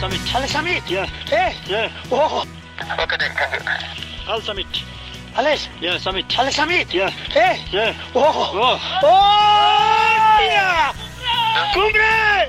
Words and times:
Summit. 0.00 0.20
Alex 0.34 0.52
Summit? 0.52 0.82
Yeah, 0.88 1.08
Eh? 1.30 1.52
yeah. 1.68 1.90
Oh, 2.10 2.44
Al 4.28 4.40
Summit. 4.42 4.66
Alex, 5.36 5.68
Yeah, 5.80 5.98
Summit. 5.98 6.26
Alex 6.38 6.56
Summit? 6.56 6.92
Yeah, 6.92 7.10
Eh? 7.34 7.56
yeah. 7.72 7.94
Oh, 8.14 8.50
Oh, 8.54 8.78
oh! 9.02 9.60
¡Cumbre! 11.74 12.48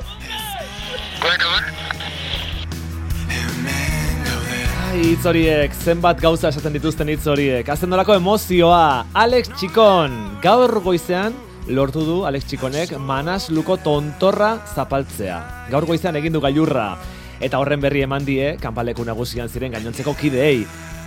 Ai, 4.91 4.99
hitz 5.13 5.25
horiek, 5.25 5.73
zenbat 5.85 6.19
gauza 6.21 6.49
esaten 6.51 6.73
dituzten 6.75 7.07
hitz 7.13 7.25
horiek. 7.29 7.69
Azten 7.71 7.89
nolako 7.91 8.15
emozioa, 8.17 9.05
Alex 9.13 9.51
Txikon. 9.55 10.17
Gaur 10.43 10.73
goizean, 10.83 11.35
lortu 11.67 12.03
du 12.05 12.17
Alex 12.27 12.45
Txikonek 12.49 12.97
Manas 12.99 13.49
Luko 13.49 13.77
tontorra 13.77 14.57
zapaltzea. 14.75 15.37
Gaur 15.71 15.85
goizean 15.87 16.15
egin 16.19 16.33
du 16.35 16.41
gailurra. 16.43 16.97
Eta 17.41 17.57
horren 17.57 17.81
berri 17.81 18.03
eman 18.05 18.25
die, 18.25 18.55
kanpaleku 18.61 19.03
nagusian 19.05 19.49
ziren 19.49 19.73
gainontzeko 19.73 20.13
kideei. 20.19 20.61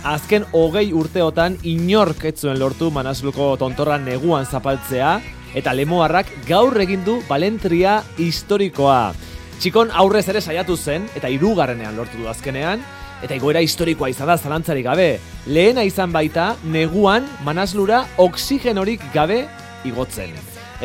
Azken 0.05 0.43
hogei 0.53 0.91
urteotan 0.93 1.55
inork 1.63 2.25
ez 2.29 2.35
zuen 2.41 2.59
lortu 2.59 2.91
Manasluko 2.93 3.53
tontorra 3.57 3.97
neguan 3.97 4.45
zapaltzea, 4.45 5.15
eta 5.55 5.73
lemoarrak 5.73 6.29
gaur 6.49 6.75
egin 6.83 7.05
du 7.07 7.21
balentria 7.29 8.01
historikoa. 8.19 9.15
Txikon 9.61 9.93
aurrez 9.95 10.27
ere 10.29 10.41
saiatu 10.43 10.75
zen, 10.75 11.07
eta 11.15 11.31
hirugarrenean 11.31 11.95
lortu 11.95 12.19
du 12.19 12.27
azkenean, 12.27 12.83
eta 13.23 13.37
igoera 13.39 13.63
historikoa 13.63 14.11
izan 14.11 14.27
da 14.27 14.35
zalantzarik 14.37 14.85
gabe. 14.85 15.07
Lehena 15.47 15.87
izan 15.87 16.11
baita, 16.11 16.51
neguan 16.67 17.25
Manaslura 17.47 18.03
oksigenorik 18.19 19.07
gabe 19.15 19.45
igotzen. 19.87 20.35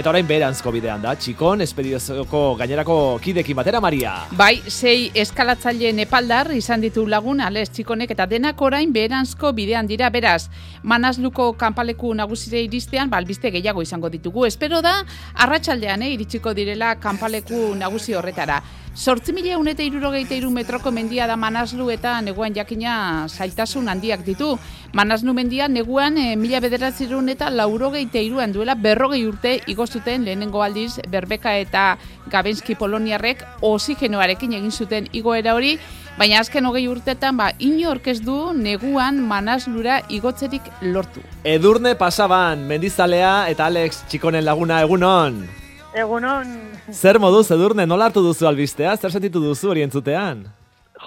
Eta 0.00 0.08
orain 0.14 0.24
beranzko 0.24 0.70
bidean 0.72 1.02
da, 1.04 1.10
txikon, 1.12 1.60
espedizioko 1.60 2.38
gainerako 2.56 2.94
kidekin 3.20 3.58
batera, 3.58 3.82
Maria. 3.84 4.14
Bai, 4.32 4.62
sei 4.72 5.10
eskalatzaile 5.22 5.90
nepaldar 5.92 6.48
izan 6.56 6.80
ditu 6.80 7.04
lagun 7.04 7.42
Alex 7.44 7.74
Txikonek 7.76 8.14
eta 8.14 8.24
denak 8.30 8.62
orain 8.64 8.94
beheranzko 8.94 9.52
bidean 9.52 9.90
dira 9.90 10.08
beraz. 10.08 10.46
Manasluko 10.88 11.50
kanpaleku 11.60 12.14
nagusire 12.16 12.62
iristean 12.64 13.12
balbiste 13.12 13.52
gehiago 13.52 13.84
izango 13.84 14.08
ditugu. 14.08 14.46
Espero 14.48 14.80
da, 14.80 15.02
arratsaldean 15.36 16.06
eh, 16.06 16.14
iritsiko 16.14 16.56
direla 16.56 16.94
kanpaleku 16.96 17.74
nagusi 17.76 18.16
horretara. 18.16 18.62
Sortzi 18.94 19.32
mila 19.32 19.54
eta 19.70 19.84
irurogeita 19.84 20.34
iru 20.34 20.50
metroko 20.50 20.90
mendia 20.90 21.26
da 21.26 21.36
Manaslu 21.36 21.90
eta 21.90 22.20
neguan 22.20 22.52
jakina 22.52 23.28
zailtasun 23.28 23.88
handiak 23.88 24.24
ditu. 24.24 24.58
Manaslu 24.92 25.32
mendia 25.32 25.68
neguan 25.68 26.18
e, 26.18 26.34
mila 26.36 26.60
bederatzerun 26.60 27.28
eta 27.28 27.50
laurogeita 27.50 28.18
iruan 28.18 28.52
duela 28.52 28.74
berrogei 28.74 29.24
urte 29.26 29.60
igozuten 29.68 30.24
lehenengo 30.24 30.62
aldiz 30.62 30.98
Berbeka 31.08 31.54
eta 31.56 31.98
Gabenski 32.26 32.74
Poloniarrek 32.74 33.44
osigenoarekin 33.62 34.58
egin 34.58 34.72
zuten 34.72 35.06
igoera 35.12 35.54
hori, 35.54 35.78
baina 36.18 36.40
azken 36.40 36.66
hogei 36.66 36.88
urtetan 36.88 37.36
ba, 37.36 37.52
inork 37.58 38.08
ez 38.08 38.18
du 38.20 38.52
neguan 38.52 39.22
Manaslura 39.22 40.02
igotzerik 40.08 40.66
lortu. 40.82 41.22
Edurne 41.44 41.94
pasaban, 41.94 42.66
mendizalea 42.66 43.48
eta 43.54 43.70
Alex 43.70 44.02
Txikonen 44.08 44.44
laguna 44.44 44.82
egunon. 44.82 45.59
Egunon, 45.94 46.46
Zer 46.92 47.18
moduz, 47.18 47.50
Edurne, 47.50 47.86
nola 47.86 48.06
hartu 48.06 48.22
duzu 48.22 48.46
albistea? 48.46 48.96
Zer 48.96 49.10
sentitu 49.10 49.42
duzu 49.42 49.72
hori 49.72 49.82
entzutean? 49.82 50.46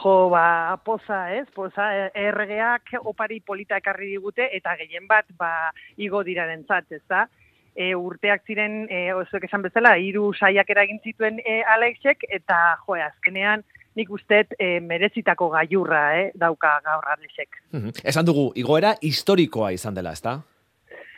jo, 0.04 0.30
ba, 0.30 0.78
poza, 0.84 1.34
ez? 1.36 1.48
Poza, 1.56 2.10
erregeak 2.14 2.96
opari 3.04 3.40
polita 3.40 3.78
ekarri 3.80 4.12
digute, 4.14 4.50
eta 4.52 4.76
gehien 4.80 5.08
bat, 5.08 5.26
ba, 5.40 5.72
igo 5.98 6.24
diraren 6.24 6.66
zat, 6.68 6.90
ez 6.92 7.04
da? 7.10 7.28
E, 7.74 7.94
urteak 7.96 8.44
ziren, 8.46 8.84
e, 8.92 9.14
ozuek 9.18 9.48
esan 9.48 9.64
bezala, 9.66 9.96
hiru 9.98 10.32
saiak 10.34 10.70
eragin 10.70 11.00
zituen 11.04 11.40
e, 11.42 11.62
Alexek, 11.76 12.28
eta, 12.30 12.60
jo, 12.86 12.98
azkenean, 13.00 13.64
nik 13.98 14.10
usteet 14.14 14.56
e, 14.60 14.80
merezitako 14.82 15.52
gaiurra, 15.54 16.04
eh, 16.20 16.32
dauka 16.36 16.80
gaur 16.86 17.06
Alexek. 17.16 17.62
Mhm. 17.72 18.02
Esan 18.04 18.26
dugu, 18.26 18.52
igoera 18.56 18.96
historikoa 19.02 19.72
izan 19.74 19.94
dela, 19.94 20.14
ezta? 20.14 20.42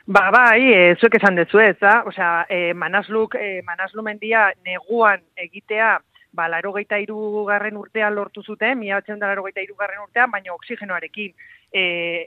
Ba, 0.06 0.30
bai, 0.30 0.62
e, 0.70 0.82
zuek 1.02 1.16
esan 1.18 1.38
dezu 1.40 1.58
ez, 1.58 1.78
da? 1.82 2.04
Osea, 2.06 2.46
e, 2.50 2.74
Manasluk, 2.78 3.34
e, 3.42 3.64
Manaslu 3.66 4.04
mendia 4.06 4.52
neguan 4.66 5.24
egitea, 5.36 5.96
ba, 6.32 6.48
laro 6.48 6.74
garren 6.74 7.78
urtean 7.78 8.14
lortu 8.14 8.44
zuten, 8.44 8.78
mila 8.78 9.00
batzen 9.00 9.20
da 9.20 9.28
laro 9.28 9.44
garren 9.44 10.04
urtean, 10.04 10.30
baina 10.30 10.54
oksigenoarekin. 10.54 11.34
E, 11.74 11.82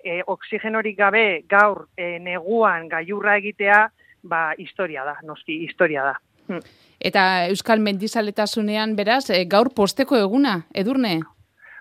e, 0.05 0.23
oksigenorik 0.27 0.99
gabe 0.99 1.45
gaur 1.49 1.87
e, 1.97 2.19
neguan 2.19 2.89
gaiurra 2.89 3.37
egitea, 3.37 3.89
ba, 4.25 4.55
historia 4.59 5.05
da, 5.05 5.17
noski, 5.23 5.65
historia 5.65 6.03
da. 6.03 6.21
Hm. 6.49 6.61
Eta 6.99 7.47
Euskal 7.47 7.79
Mendizaletasunean 7.79 8.97
beraz, 8.97 9.31
e, 9.31 9.45
gaur 9.45 9.71
posteko 9.71 10.17
eguna, 10.17 10.65
edurne? 10.75 11.21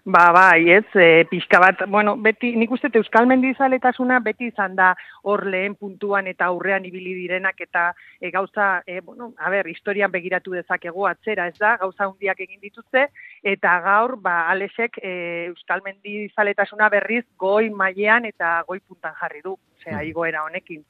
Ba, 0.08 0.32
bai, 0.32 0.70
ez, 0.72 0.86
e, 0.96 1.26
pixka 1.28 1.60
bat, 1.60 1.82
bueno, 1.92 2.14
beti, 2.24 2.54
nik 2.56 2.72
uste 2.72 2.88
Euskal 2.96 3.26
Mendizaletasuna 3.28 4.22
beti 4.24 4.46
izan 4.48 4.76
da 4.78 4.94
hor 5.28 5.42
lehen 5.52 5.74
puntuan 5.76 6.30
eta 6.32 6.46
aurrean 6.48 6.86
ibili 6.88 7.12
direnak 7.12 7.60
eta 7.60 7.90
e, 8.22 8.30
gauza, 8.32 8.84
e, 8.88 9.02
bueno, 9.02 9.34
a 9.36 9.50
ber, 9.52 9.68
historian 9.68 10.10
begiratu 10.10 10.54
dezakegu 10.56 11.04
atzera, 11.10 11.50
ez 11.52 11.58
da, 11.60 11.74
gauza 11.82 12.08
hundiak 12.08 12.40
egin 12.40 12.62
dituzte, 12.64 13.10
eta 13.44 13.74
gaur, 13.84 14.16
ba, 14.24 14.46
Alesek 14.54 14.96
e, 15.04 15.12
Euskal 15.50 15.84
Mendizaletasuna 15.84 16.88
berriz 16.94 17.26
goi 17.36 17.68
mailean 17.70 18.30
eta 18.30 18.62
goi 18.70 18.80
puntan 18.80 19.12
jarri 19.20 19.44
du, 19.44 19.58
osea, 19.76 19.98
Mhm. 19.98 20.08
igoera 20.08 20.44
honekin. 20.46 20.86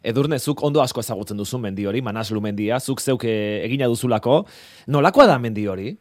Edurne, 0.00 0.38
zuk 0.38 0.62
ondo 0.62 0.80
asko 0.80 1.00
ezagutzen 1.00 1.36
duzu 1.36 1.58
mendi 1.58 1.86
hori, 1.86 2.02
Manaslu 2.02 2.40
mendia, 2.40 2.78
zuk 2.78 3.00
zeuk 3.00 3.24
egina 3.24 3.90
duzulako. 3.90 4.44
Nolakoa 4.86 5.26
da 5.26 5.40
mendi 5.40 5.66
hori? 5.66 5.96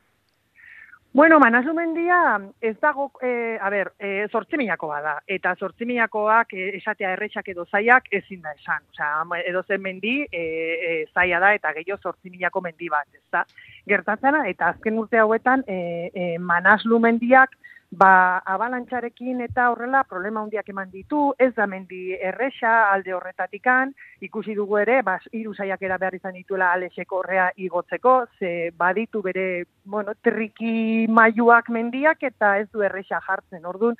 Bueno, 1.12 1.40
Manaslu 1.40 1.74
mendia 1.74 2.40
ez 2.62 2.76
dago, 2.80 3.12
e, 3.20 3.58
a 3.60 3.70
ber, 3.74 3.94
e, 3.98 4.28
zortzimilakoa 4.30 5.00
da, 5.02 5.14
eta 5.26 5.56
zortzimilakoak 5.58 6.54
e, 6.54 6.68
esatea 6.78 7.16
erretxak 7.16 7.50
edo 7.50 7.66
zaiak 7.66 8.12
ezin 8.14 8.44
da 8.44 8.54
esan. 8.54 8.86
Osea, 8.94 9.42
edo 9.50 9.64
zen 9.64 9.82
mendi 9.82 10.20
e, 10.30 10.44
e, 10.44 10.92
zaila 11.10 11.40
da 11.42 11.56
eta 11.58 11.74
gehiago 11.80 11.98
zortzimilako 12.04 12.62
mendi 12.62 12.92
bat, 12.94 13.08
ez 13.18 13.26
da. 13.34 13.42
Gertatzena, 13.90 14.44
eta 14.54 14.70
azken 14.76 15.02
urte 15.02 15.18
hauetan 15.18 15.66
e, 15.66 15.80
e, 16.14 16.30
Manaslu 16.38 17.02
mendiak 17.02 17.58
ba, 17.92 18.42
abalantxarekin 18.46 19.42
eta 19.42 19.70
horrela 19.72 20.04
problema 20.04 20.44
handiak 20.44 20.70
eman 20.70 20.92
ditu, 20.92 21.34
ez 21.40 21.52
da 21.56 21.66
mendi 21.68 22.14
erresa 22.14 22.92
alde 22.92 23.14
horretatikan, 23.14 23.94
ikusi 24.22 24.56
dugu 24.56 24.78
ere, 24.84 25.02
bas, 25.02 25.22
hiru 25.34 25.56
saiakera 25.56 25.98
behar 25.98 26.16
izan 26.20 26.38
dituela 26.38 26.72
Alexek 26.74 27.12
horrea 27.12 27.50
igotzeko, 27.58 28.16
ze 28.40 28.72
baditu 28.78 29.22
bere, 29.26 29.66
bueno, 29.86 30.14
triki 30.22 31.08
mailuak 31.10 31.70
mendiak 31.70 32.24
eta 32.24 32.58
ez 32.60 32.70
du 32.72 32.86
erresa 32.86 33.22
jartzen. 33.26 33.66
Orduan, 33.66 33.98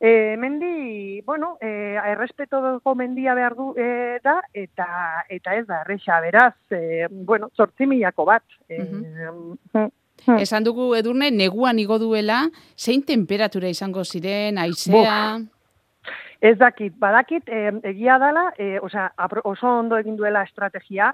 E, 0.00 0.36
mendi, 0.38 1.20
bueno, 1.26 1.56
e, 1.60 1.98
errespetoko 1.98 2.92
mendia 2.94 3.34
behar 3.34 3.56
du 3.58 3.72
e, 3.74 4.20
da, 4.22 4.36
eta 4.54 4.86
eta 5.28 5.56
ez 5.58 5.64
da, 5.66 5.80
erresa, 5.80 6.20
beraz, 6.22 6.54
e, 6.70 7.08
bueno, 7.10 7.48
sortzi 7.56 7.88
milako 7.90 8.28
bat. 8.28 8.44
E, 8.68 8.78
mm, 8.78 9.88
Esan 10.38 10.64
dugu 10.64 10.94
edurne, 10.98 11.30
neguan 11.30 11.78
igo 11.78 11.98
duela, 11.98 12.42
zein 12.76 13.02
temperatura 13.02 13.68
izango 13.68 14.04
ziren, 14.04 14.58
aizea... 14.58 15.38
Ez 16.40 16.54
dakit, 16.58 16.92
badakit, 16.94 17.48
eh, 17.50 17.72
egia 17.90 18.14
dala, 18.22 18.44
eh, 18.62 18.78
osea, 18.82 19.08
oso 19.42 19.72
ondo 19.80 19.96
egin 19.98 20.14
duela 20.16 20.44
estrategia, 20.46 21.08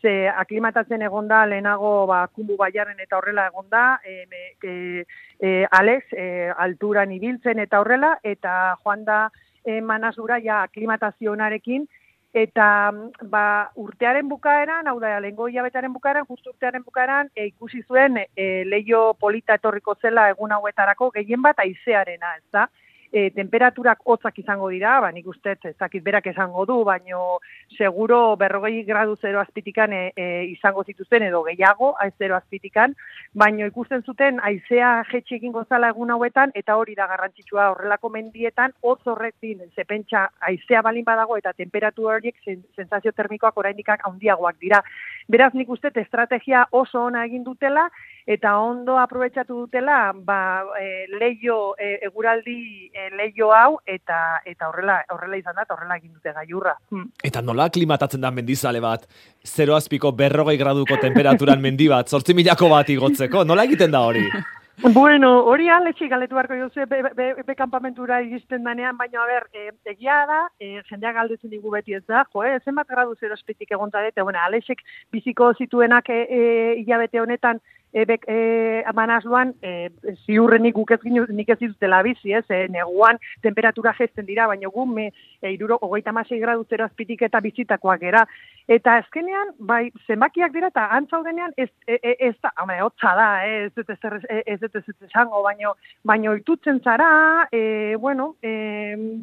ze 0.00 0.28
aklimatatzen 0.28 1.02
egonda 1.02 1.44
lehenago 1.46 2.06
ba, 2.06 2.26
kumbu 2.28 2.56
baiaren 2.56 3.00
eta 3.00 3.18
horrela 3.18 3.48
egonda, 3.50 4.00
e, 4.04 4.24
e, 4.62 5.04
e, 5.40 5.66
Alex 5.70 6.12
e, 6.12 6.26
alturan 6.56 7.12
ibiltzen 7.12 7.58
eta 7.58 7.80
horrela, 7.80 8.14
eta 8.22 8.76
joan 8.84 9.04
da 9.04 9.20
e, 9.64 9.80
manazura 9.80 10.38
ja 10.44 10.62
aklimatazionarekin, 10.62 11.88
eta 12.32 12.90
ba, 13.22 13.44
urtearen 13.76 14.28
bukaeran, 14.28 14.86
hau 14.86 14.98
da, 15.00 15.18
lehengo 15.20 15.48
hilabetaren 15.48 15.92
bukaeran, 15.92 16.26
justu 16.28 16.50
urtearen 16.50 16.84
bukaeran, 16.84 17.30
e, 17.34 17.46
ikusi 17.46 17.82
zuen 17.88 18.18
e, 18.18 18.64
leio 18.68 19.14
polita 19.20 19.56
etorriko 19.56 19.96
zela 20.02 20.28
egun 20.30 20.52
hauetarako, 20.52 21.10
gehien 21.16 21.42
bat 21.42 21.58
aizearena, 21.64 22.36
ez 22.36 22.44
da? 22.52 22.68
E, 23.12 23.30
temperaturak 23.30 24.00
hotzak 24.04 24.38
izango 24.38 24.68
dira, 24.72 24.98
ba, 25.00 25.10
nik 25.12 25.26
uste 25.28 25.56
ez 25.64 25.74
dakit 25.78 26.02
berak 26.04 26.26
esango 26.30 26.64
du, 26.68 26.82
baino 26.84 27.38
seguro 27.76 28.36
berrogei 28.36 28.84
gradu 28.84 29.16
zero 29.16 29.40
azpitikan 29.40 29.92
e, 29.92 30.02
e, 30.16 30.26
izango 30.52 30.84
zituzten 30.84 31.24
edo 31.28 31.42
gehiago, 31.46 31.94
zero 32.18 32.36
azpitikan, 32.36 32.94
baino 33.34 33.66
ikusten 33.66 34.02
zuten 34.02 34.40
aizea 34.42 35.04
jetxe 35.10 35.36
egingo 35.36 35.64
zala 35.64 35.92
egun 35.94 36.10
hauetan, 36.10 36.52
eta 36.54 36.76
hori 36.76 36.94
da 36.98 37.06
garrantzitsua 37.06 37.70
horrelako 37.72 38.10
mendietan, 38.10 38.74
hotz 38.82 39.00
horrekin, 39.06 39.64
ze 39.74 39.84
pentsa 39.84 40.28
aizea 40.40 40.82
balin 40.82 41.04
badago 41.04 41.36
eta 41.36 41.52
temperatura 41.52 42.18
horiek 42.18 42.36
sen, 42.44 42.62
sensazio 42.76 43.12
termikoak 43.12 43.56
oraindikak 43.56 44.04
handiagoak 44.08 44.58
dira. 44.60 44.82
Beraz 45.28 45.52
nik 45.54 45.68
uste 45.68 45.90
estrategia 46.00 46.66
oso 46.72 47.02
ona 47.04 47.24
egin 47.26 47.44
dutela, 47.44 47.88
eta 48.28 48.54
ondo 48.60 48.98
aprobetxatu 49.00 49.56
dutela 49.56 50.12
ba, 50.12 50.64
e, 50.80 51.06
leio 51.20 51.74
e, 51.80 51.94
eguraldi 52.08 52.90
e, 52.92 53.08
leio 53.16 53.48
hau 53.56 53.78
eta 53.88 54.42
eta 54.44 54.68
horrela 54.68 54.98
horrela 55.14 55.40
izan 55.40 55.56
da 55.56 55.64
eta 55.64 55.76
horrela 55.76 55.96
egin 55.96 56.12
dute 56.12 56.34
gaiurra. 56.36 56.74
Hmm. 56.92 57.08
Eta 57.24 57.42
nola 57.44 57.70
klimatatzen 57.72 58.20
da 58.24 58.30
mendizale 58.30 58.80
bat, 58.84 59.08
zero 59.44 59.76
azpiko 59.76 60.12
berrogei 60.12 60.58
graduko 60.60 61.00
temperaturan 61.00 61.60
mendi 61.64 61.88
bat, 61.88 62.08
zortzi 62.08 62.36
milako 62.36 62.68
bat 62.72 62.92
igotzeko, 62.92 63.44
nola 63.48 63.64
egiten 63.68 63.96
da 63.96 64.04
hori? 64.04 64.26
Bueno, 64.94 65.42
hori 65.50 65.66
aletxi 65.74 66.06
galetu 66.06 66.36
beharko 66.36 66.54
jozu, 66.54 66.84
be, 66.86 67.00
be, 67.16 67.24
be, 67.42 67.54
kampamentura 67.58 68.20
iristen 68.22 68.62
danean, 68.62 68.96
baina, 68.96 69.24
a 69.24 69.26
ber, 69.26 69.48
e, 69.50 69.72
egia 69.90 70.20
da, 70.30 70.36
e, 70.62 70.78
jendeak 70.86 71.16
galdetzen 71.16 71.50
digu 71.50 71.72
beti 71.72 71.96
ez 71.98 72.04
da, 72.06 72.22
jo, 72.30 72.44
e, 72.46 72.60
zenbat 72.62 72.86
gradu 72.86 73.16
zer 73.18 73.34
ospitik 73.34 73.72
egon 73.74 73.90
dute, 73.90 74.22
bueno, 74.22 74.38
alexek 74.38 74.84
biziko 75.10 75.50
zituenak 75.58 76.10
e, 76.14 76.20
e, 76.30 76.42
hilabete 76.84 77.18
honetan, 77.18 77.58
e, 77.92 78.04
bek, 78.04 78.24
e, 78.28 78.82
manazluan, 78.94 79.54
e, 79.62 79.90
ziurrenik 80.26 80.74
guk 80.76 80.92
ez 80.96 81.00
ginu, 81.02 81.24
nik 81.32 81.48
ez 81.48 81.58
dituztela 81.60 82.02
bizi, 82.02 82.32
ez, 82.36 82.44
e, 82.50 82.66
neguan 82.72 83.18
temperatura 83.44 83.94
gesten 83.98 84.26
dira, 84.28 84.46
baina 84.50 84.70
gu, 84.72 84.86
me, 84.86 85.08
e, 85.40 85.52
iruro, 85.52 85.78
ogeita 85.80 86.12
masei 86.12 86.40
gradu 86.40 86.66
zero 86.68 86.84
azpitik 86.84 87.22
eta 87.26 87.40
bizitakoak 87.44 88.02
era. 88.02 88.24
Eta 88.68 88.98
azkenean, 89.02 89.54
bai, 89.58 89.88
zenbakiak 90.06 90.52
dira, 90.52 90.72
eta 90.72 90.88
antzaudenean, 90.98 91.54
ez, 91.56 91.70
e, 91.86 91.98
e, 92.02 92.16
ez 92.30 92.34
da, 92.42 92.52
hame, 92.56 92.80
hotza 92.84 93.14
da, 93.16 93.28
eh, 93.46 93.68
ez 93.68 93.72
dut 93.76 93.90
ez, 93.94 93.98
ez, 94.28 94.58
ez, 94.62 94.74
ez 94.82 95.08
esango, 95.08 95.42
baino, 95.46 95.74
baino 96.04 96.34
itutzen 96.36 96.82
zara, 96.84 97.48
e, 97.52 97.96
bueno, 97.96 98.34
e, 98.42 98.52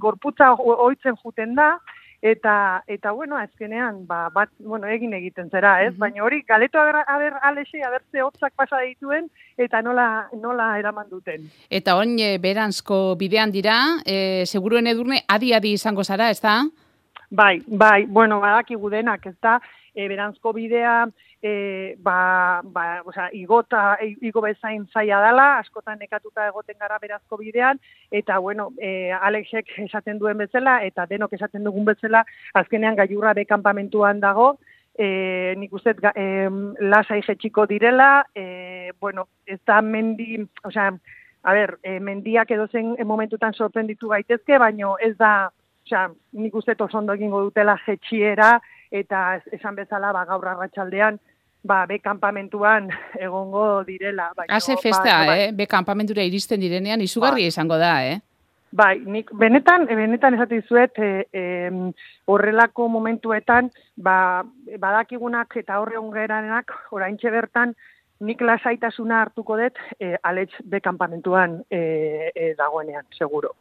gorputza 0.02 0.54
oitzen 0.58 1.18
juten 1.22 1.56
da, 1.56 1.76
eta 2.26 2.84
eta 2.88 3.12
bueno, 3.12 3.38
azkenean 3.38 4.08
ba, 4.08 4.30
bat, 4.34 4.50
bueno, 4.58 4.88
egin 4.90 5.14
egiten 5.14 5.52
zera, 5.54 5.78
ez? 5.86 5.94
Mm 5.94 6.02
Baina 6.06 6.24
hori 6.24 6.42
galeto 6.48 6.80
aber 6.80 7.04
aber 7.08 7.38
Alexe 7.42 7.82
abertze 7.86 8.22
hotzak 8.22 8.54
pasa 8.56 8.80
dituen 8.82 9.30
eta 9.58 9.82
nola 9.82 10.28
nola 10.34 10.68
eraman 10.80 11.08
duten. 11.10 11.48
Eta 11.70 11.96
orain 11.96 12.18
e, 12.20 12.38
beranzko 12.42 13.16
bidean 13.18 13.52
dira, 13.52 13.78
e, 14.06 14.46
seguruen 14.46 14.88
edurne 14.88 15.22
adi 15.28 15.54
adi 15.54 15.74
izango 15.74 16.04
zara, 16.04 16.30
ezta? 16.30 16.64
Bai, 17.30 17.62
bai, 17.68 18.06
bueno, 18.06 18.40
badakigu 18.40 18.90
denak, 18.90 19.26
ezta? 19.26 19.60
E, 19.96 20.10
beranzko 20.12 20.52
bidea 20.54 21.06
e, 21.42 21.96
ba, 22.00 22.62
ba, 22.64 23.02
oza, 23.06 23.30
igota, 23.32 23.98
igo 24.02 24.42
bezain 24.42 24.88
zaila 24.92 25.22
dela, 25.24 25.46
askotan 25.60 26.00
nekatuta 26.02 26.48
egoten 26.50 26.78
gara 26.80 26.98
berazko 27.00 27.38
bidean, 27.38 27.80
eta, 28.12 28.40
bueno, 28.40 28.72
e, 28.82 29.12
Alexek 29.14 29.70
esaten 29.86 30.20
duen 30.20 30.42
bezala, 30.42 30.80
eta 30.84 31.06
denok 31.06 31.36
esaten 31.38 31.64
dugun 31.64 31.86
bezala, 31.86 32.24
azkenean 32.54 32.98
gaiurra 32.98 33.36
bekampamentuan 33.38 34.20
dago, 34.24 34.56
e, 34.98 35.54
nik 35.62 35.74
uste 35.78 35.94
e, 36.16 36.26
lasai 36.82 37.22
jetxiko 37.22 37.68
direla, 37.70 38.26
e, 38.34 38.92
bueno, 39.00 39.28
ez 39.46 39.60
da 39.68 39.82
mendi, 39.82 40.40
oza, 40.64 40.90
a 41.46 41.54
ber, 41.54 41.78
e, 41.84 42.00
mendiak 42.00 42.52
edo 42.52 42.66
zen 42.74 42.96
momentutan 43.06 43.54
sorprenditu 43.54 44.10
gaitezke, 44.10 44.58
baino 44.58 44.98
ez 44.98 45.14
da, 45.18 45.52
oza, 45.86 46.10
nik 46.34 46.56
uste 46.56 46.76
ondo 46.94 47.14
egingo 47.14 47.42
dutela 47.42 47.78
jetxiera, 47.86 48.60
eta 48.92 49.42
esan 49.52 49.76
bezala 49.76 50.12
ba, 50.14 50.26
gaur 50.26 50.48
arratsaldean 50.48 51.20
ba, 51.66 51.86
be 51.86 52.00
kampamentuan 52.00 52.90
egongo 53.20 53.84
direla. 53.84 54.32
Bai, 54.36 54.48
Haze 54.50 54.78
festa, 54.78 55.26
ba, 55.26 55.38
eh? 55.38 55.52
Be 55.52 55.68
kampamentura 55.68 56.24
iristen 56.24 56.62
direnean, 56.62 57.02
izugarri 57.02 57.44
ba. 57.44 57.54
izango 57.54 57.78
da, 57.78 58.06
eh? 58.06 58.20
Bai, 58.76 59.00
nik 59.00 59.32
benetan, 59.40 59.86
benetan 59.88 60.36
esate 60.36 60.60
dizuet, 60.60 60.98
e, 61.00 61.72
horrelako 62.28 62.90
momentuetan, 62.92 63.70
ba, 63.96 64.44
badakigunak 64.80 65.56
eta 65.62 65.80
horre 65.80 65.98
ongeranenak, 65.98 66.74
orain 66.92 67.18
bertan, 67.22 67.74
nik 68.20 68.42
lasaitasuna 68.42 69.22
hartuko 69.22 69.58
dut, 69.58 69.80
e, 70.00 70.18
Alex 70.24 70.60
be 70.64 70.82
kampamentuan 70.82 71.64
e, 71.70 72.32
e, 72.36 72.54
dagoenean, 72.58 73.06
seguro. 73.18 73.56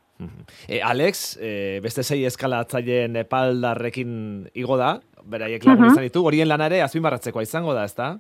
E, 0.69 0.81
Alex, 0.83 1.37
e, 1.41 1.81
beste 1.83 2.05
zei 2.05 2.25
eskalatzaileen 2.29 3.17
epaldarrekin 3.25 4.13
igo 4.55 4.79
da, 4.79 4.99
beraiek 5.25 5.65
lagun 5.67 5.91
izan 5.91 6.07
ditu, 6.07 6.23
horien 6.27 6.49
lanare 6.49 6.83
azpimarratzekoa 6.85 7.43
izango 7.43 7.75
da, 7.75 7.85
ezta? 7.89 8.15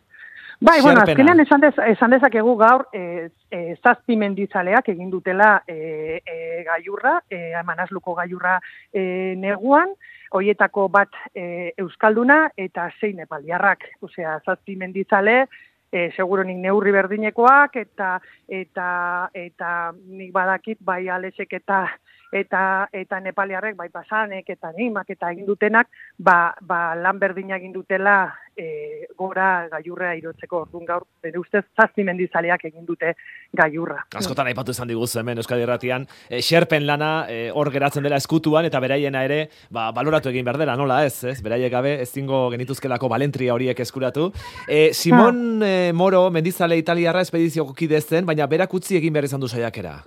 Bai, 0.60 0.80
bueno, 0.82 1.02
azkenean 1.02 1.42
esan, 1.42 1.60
dez, 1.60 1.74
esan 1.90 2.14
dezakegu 2.14 2.54
gaur 2.56 2.86
e, 2.94 3.28
e, 3.50 3.74
zazpi 3.82 4.16
mendizaleak 4.16 4.88
egin 4.92 5.10
dutela 5.10 5.58
e, 5.66 6.20
e, 6.24 6.62
gaiurra, 6.66 7.18
e, 7.28 7.50
manazluko 7.66 8.14
gaiurra 8.14 8.60
e, 8.92 9.34
neguan, 9.40 9.92
hoietako 10.34 10.88
bat 10.94 11.14
e, 11.34 11.74
euskalduna 11.78 12.48
eta 12.56 12.88
zein 13.00 13.20
epaldiarrak, 13.26 13.86
osea, 14.06 14.38
zazpi 14.46 14.76
mendizale, 14.78 15.44
e, 15.92 16.10
seguro 16.16 16.44
nik 16.44 16.58
neurri 16.58 16.92
berdinekoak 16.92 17.76
eta 17.76 18.18
eta 18.48 18.88
eta 19.32 19.70
nik 19.92 20.32
badakit 20.32 20.78
bai 20.80 21.08
alesek 21.08 21.52
eta 21.60 21.86
eta 22.34 22.88
eta 22.92 23.20
nepaliarrek 23.20 23.76
bai 23.76 23.88
pasanek 23.94 24.50
eta 24.50 24.72
nimak 24.76 25.10
eta 25.10 25.30
egin 25.30 25.46
dutenak 25.46 25.88
ba, 26.18 26.54
ba 26.60 26.94
lan 26.94 27.18
berdina 27.18 27.56
egin 27.56 27.72
dutela 27.72 28.34
e, 28.56 29.06
gora 29.18 29.68
gaiurrea 29.70 30.14
irotzeko 30.18 30.60
ordun 30.64 30.84
gaur 30.86 31.04
bere 31.22 31.38
ustez 31.38 31.64
zazpi 31.76 32.04
mendizaleak 32.04 32.64
egin 32.70 32.86
dute 32.86 33.14
gaiurra. 33.52 34.04
Askotan 34.14 34.50
aipatu 34.50 34.74
izan 34.74 34.90
diguzu 34.90 35.20
hemen 35.20 35.42
Euskadi 35.42 35.66
Erratian, 35.66 36.06
e, 36.28 36.40
xerpen 36.42 36.86
lana 36.86 37.12
e, 37.30 37.50
hor 37.52 37.70
geratzen 37.74 38.04
dela 38.06 38.20
eskutuan 38.22 38.68
eta 38.68 38.80
beraiena 38.80 39.24
ere 39.24 39.40
ba, 39.70 39.90
baloratu 39.92 40.32
egin 40.32 40.44
behar 40.44 40.60
dela, 40.62 40.76
nola 40.76 41.02
ez, 41.06 41.16
ez? 41.24 41.38
Beraiek 41.44 41.72
gabe 41.72 41.96
ezingo 42.02 42.48
genituzkelako 42.54 43.08
balentria 43.08 43.54
horiek 43.54 43.80
eskuratu. 43.80 44.30
E, 44.68 44.92
Simon 44.92 45.62
ha. 45.62 45.68
e, 45.68 45.92
Moro 45.94 46.28
mendizale 46.30 46.78
italiarra 46.78 47.22
espedizio 47.24 47.66
kidezen, 47.74 48.26
baina 48.26 48.46
berak 48.50 48.74
utzi 48.74 48.98
egin 49.00 49.14
behar 49.14 49.30
izan 49.30 49.42
du 49.42 49.48
saiakera. 49.48 50.00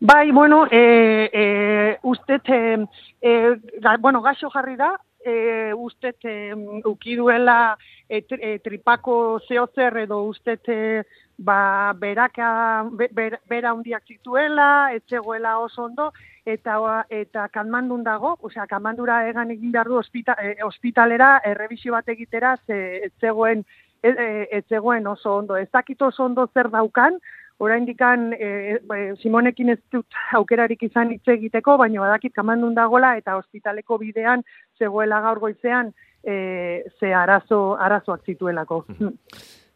Bai, 0.00 0.30
bueno, 0.30 0.66
e, 0.70 1.30
e, 1.32 1.98
ustet, 2.02 2.48
e, 2.48 2.86
e, 3.22 3.56
bueno, 3.98 4.20
gaxo 4.20 4.50
jarri 4.52 4.76
da, 4.76 4.92
e, 5.26 5.74
ustet 5.74 6.24
e, 6.24 6.54
ukiduela 6.84 7.76
e, 8.08 8.22
e, 8.30 8.58
tripako 8.62 9.40
zehozer 9.48 9.96
edo 10.04 10.22
ustet 10.30 10.68
e, 10.68 11.02
ba, 11.36 11.92
beraka, 11.98 12.86
ber, 12.92 13.40
bera 13.48 13.74
hundiak 13.74 14.06
zituela, 14.06 14.92
etzegoela 14.94 15.58
oso 15.58 15.84
ondo, 15.84 16.12
eta 16.46 16.78
eta 17.10 17.48
kanmandun 17.52 18.04
dago, 18.06 18.36
osea, 18.40 18.66
kanmandura 18.70 19.24
egan 19.28 19.50
egin 19.50 19.72
behar 19.72 19.90
du 19.90 19.98
ospita, 19.98 20.36
e, 20.40 20.56
ospitalera, 20.64 21.40
errebizio 21.44 21.92
bat 21.92 22.08
egitera, 22.08 22.56
ze, 22.66 22.78
etzegoen, 23.10 23.66
e, 24.02 24.46
etzegoen 24.60 25.06
oso 25.06 25.36
ondo. 25.42 25.56
Ez 25.56 25.68
dakit 25.72 26.02
oso 26.02 26.24
ondo 26.24 26.46
zer 26.54 26.70
daukan, 26.70 27.18
oraindikan 27.58 28.32
e, 28.36 28.78
Simonekin 29.22 29.72
ez 29.72 29.78
dut 29.92 30.18
aukerarik 30.36 30.82
izan 30.82 31.12
hitz 31.14 31.26
egiteko, 31.36 31.76
baina 31.80 32.02
badakit 32.04 32.34
kamandun 32.36 32.74
dagola 32.76 33.14
eta 33.16 33.36
ospitaleko 33.40 33.98
bidean 34.02 34.44
zegoela 34.78 35.20
gaur 35.24 35.40
goizean 35.40 35.92
e, 36.22 36.84
ze 37.00 37.14
arazo 37.14 37.76
arazoak 37.80 38.26
zituelako. 38.26 38.84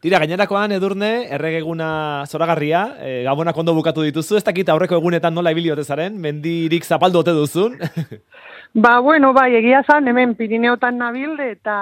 Tira, 0.01 0.17
gainerakoan 0.17 0.71
edurne, 0.73 1.27
erregeguna 1.29 2.25
zoragarria, 2.25 2.79
e, 3.05 3.09
gabonak 3.27 3.57
ondo 3.61 3.75
bukatu 3.77 4.01
dituzu, 4.01 4.39
ez 4.39 4.43
dakit 4.47 4.69
aurreko 4.73 4.97
egunetan 4.97 5.35
nola 5.37 5.53
ibiliote 5.53 5.85
zaren, 5.85 6.15
mendirik 6.17 6.87
zapaldu 6.87 7.21
ote 7.21 7.35
duzun? 7.37 7.77
ba, 8.85 8.95
bueno, 9.05 9.29
bai, 9.37 9.51
egia 9.59 9.83
zan, 9.85 10.09
hemen 10.09 10.33
Pirineotan 10.39 10.97
nabil, 10.97 11.37
eta, 11.45 11.77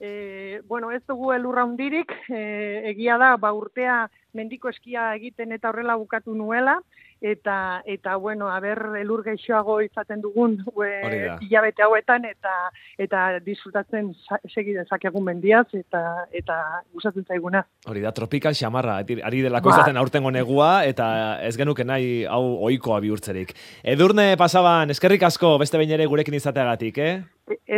e, 0.00 0.62
bueno, 0.66 0.90
ez 0.92 1.02
dugu 1.06 1.32
elurra 1.32 1.64
hundirik, 1.64 2.12
e, 2.28 2.40
egia 2.92 3.18
da, 3.18 3.36
ba, 3.36 3.52
urtea 3.52 4.06
mendiko 4.32 4.70
eskia 4.70 5.14
egiten 5.18 5.52
eta 5.52 5.70
horrela 5.70 5.96
bukatu 5.96 6.34
nuela, 6.34 6.78
eta, 7.20 7.82
eta 7.86 8.16
bueno, 8.16 8.48
haber 8.50 8.78
elur 9.00 9.22
geixoago 9.24 9.80
izaten 9.82 10.20
dugun 10.22 10.58
hilabete 11.44 11.82
hauetan, 11.82 12.24
eta 12.24 12.54
eta 12.98 13.24
disfrutatzen 13.44 14.12
segi 14.48 14.74
dezakegun 14.76 15.24
mendiaz, 15.24 15.66
eta 15.74 16.02
eta 16.32 16.58
gustatzen 16.92 17.26
zaiguna. 17.26 17.64
Hori 17.88 18.04
da, 18.04 18.12
tropikal 18.12 18.54
xamarra, 18.54 18.98
ari 18.98 19.42
delako 19.42 19.70
ba. 19.70 19.78
izaten 19.78 19.96
aurtengo 19.96 20.30
negua, 20.34 20.84
eta 20.84 21.08
ez 21.46 21.56
genuke 21.56 21.84
nahi 21.84 22.24
hau 22.24 22.44
oikoa 22.68 23.00
bihurtzerik. 23.04 23.54
Edurne 23.82 24.34
pasaban, 24.38 24.90
eskerrik 24.90 25.26
asko, 25.28 25.56
beste 25.58 25.78
behin 25.78 25.96
ere 25.98 26.06
gurekin 26.06 26.38
izateagatik, 26.38 26.98
eh? 26.98 27.16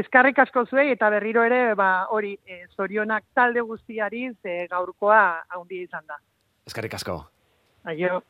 Eskarrik 0.01 0.39
asko 0.43 0.65
zuei 0.67 0.89
eta 0.91 1.11
berriro 1.15 1.45
ere 1.47 1.75
ba 1.79 2.07
hori 2.11 2.33
e, 2.47 2.65
zorionak 2.77 3.25
talde 3.35 3.63
guztiari 3.63 4.29
ze 4.43 4.67
gaurkoa 4.71 5.45
handi 5.55 5.85
izan 5.85 6.07
da. 6.09 6.19
Eskerrik 6.67 6.95
asko. 6.99 7.21
Aio. 7.85 8.21